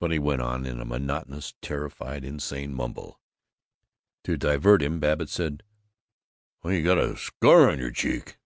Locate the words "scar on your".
7.18-7.90